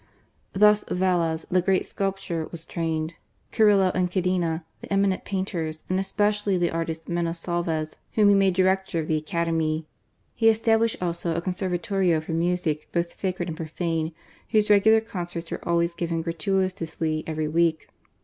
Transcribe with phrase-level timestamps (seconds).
[0.53, 3.13] Thus Velez, the great sculptor, was trained;
[3.51, 8.97] Carilto and Cadena, the eminent painters; and especially the artist Manosalvas, whom he made Director
[8.99, 9.85] of the Academy.
[10.33, 14.11] He established also a Conservatorio for Music, both sacred and profane,
[14.49, 17.89] whose regular concerts were always given gratui tously every week.